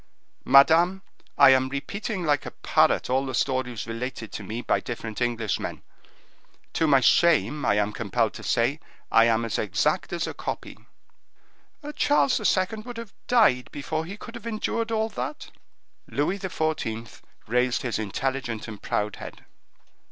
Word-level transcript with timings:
"Madame, 0.45 1.03
I 1.37 1.51
am 1.51 1.69
repeating 1.69 2.23
like 2.25 2.47
a 2.47 2.49
parrot 2.49 3.07
all 3.07 3.23
the 3.27 3.35
stories 3.35 3.85
related 3.85 4.31
to 4.31 4.41
me 4.43 4.63
by 4.63 4.79
different 4.79 5.21
Englishmen. 5.21 5.83
To 6.73 6.87
my 6.87 7.01
shame 7.01 7.63
I 7.63 7.75
am 7.75 7.93
compelled 7.93 8.33
to 8.33 8.41
say, 8.41 8.79
I 9.11 9.25
am 9.25 9.45
as 9.45 9.59
exact 9.59 10.11
as 10.11 10.25
a 10.25 10.33
copy." 10.33 10.75
"Charles 11.97 12.39
II. 12.39 12.79
would 12.79 12.97
have 12.97 13.13
died 13.27 13.69
before 13.71 14.05
he 14.05 14.17
could 14.17 14.33
have 14.33 14.47
endured 14.47 14.91
all 14.91 15.09
that." 15.09 15.51
Louis 16.07 16.39
XIV. 16.39 17.21
raised 17.45 17.83
his 17.83 17.99
intelligent 17.99 18.67
and 18.67 18.81
proud 18.81 19.17
head. 19.17 19.45